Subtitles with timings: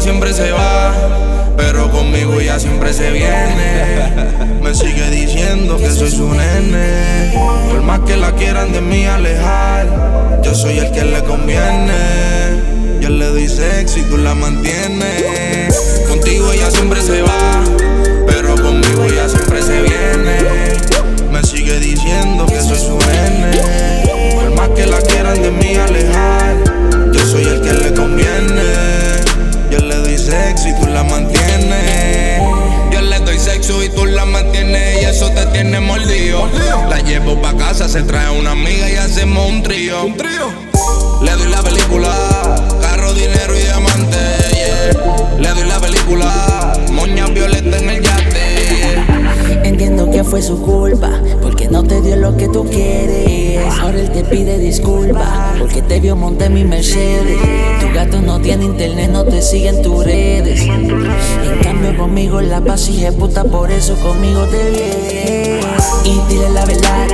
[0.00, 0.94] Siempre se va,
[1.54, 4.08] pero conmigo ella siempre se viene.
[4.62, 7.30] Me sigue diciendo que soy su nene.
[7.68, 9.67] Por más que la quieran de mí alejar,
[10.48, 11.92] yo soy el que le conviene.
[13.02, 15.74] Yo le doy sexo y tú la mantienes.
[16.08, 17.62] Contigo ella siempre se va,
[18.26, 20.38] pero conmigo ella siempre se viene.
[21.30, 23.60] Me sigue diciendo que soy su nene.
[24.34, 26.56] Por más que la quieran de mí alejar,
[27.12, 28.62] yo soy el que le conviene.
[29.70, 32.40] Yo le doy sexo y tú la mantienes.
[32.90, 36.48] Yo le doy sexo y tú la mantienes y eso te tiene mordido.
[36.88, 38.96] La llevo pa' casa, se trae una amiga y
[39.46, 40.04] un trío.
[40.04, 40.48] Un trío.
[41.22, 42.10] Le doy la película,
[42.80, 44.16] carro, dinero y diamante.
[45.38, 49.68] Le doy la película, moña violeta en el yate.
[49.68, 51.10] Entiendo que fue su culpa,
[51.42, 53.68] porque no te dio lo que tú quieres.
[53.80, 57.38] Ahora él te pide disculpas, porque te vio montar mi Mercedes.
[57.80, 60.60] Tu gato no tiene internet, no te sigue en tus redes.
[60.62, 65.64] En cambio conmigo la paz y puta, por eso conmigo te vienes.
[66.04, 67.07] Y dile la verdad,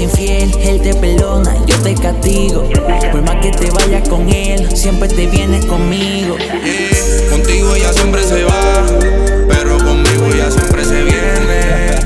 [0.00, 2.68] infiel, él te perdona, yo te castigo.
[3.10, 6.36] Por más que te vayas con él, siempre te vienes conmigo.
[6.38, 7.30] Yeah.
[7.30, 8.84] Contigo ella siempre se va,
[9.48, 11.96] pero conmigo ella siempre se viene.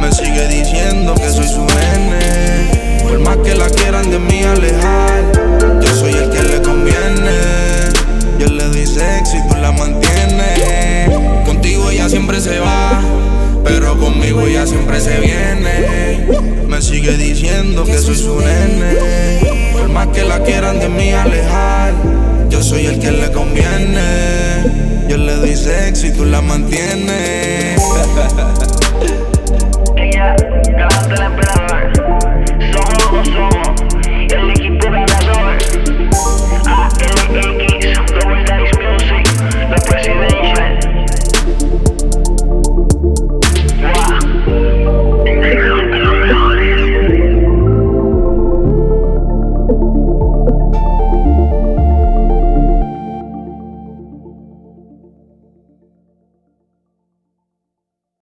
[0.00, 3.02] Me sigue diciendo que soy su nene.
[3.02, 7.38] Por más que la quieran de mí alejar, yo soy el que le conviene.
[8.38, 11.10] Yo le doy sexo y tú la mantienes.
[11.44, 13.00] Contigo ella siempre se va,
[13.68, 16.26] pero conmigo ella siempre se viene.
[16.66, 19.70] Me sigue diciendo que soy su nene.
[19.72, 21.92] Por más que la quieran de mí alejar,
[22.48, 25.06] yo soy el que le conviene.
[25.08, 27.80] Yo le doy sexo y tú la mantienes.